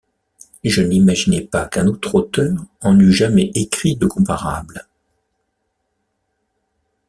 Je 0.63 0.81
n’imaginais 0.81 1.41
pas 1.41 1.67
qu’un 1.67 1.85
autre 1.85 2.15
auteur 2.15 2.57
en 2.81 2.99
eût 2.99 3.11
jamais 3.11 3.51
écrit 3.53 3.97
de 3.97 4.07
comparables. 4.07 4.87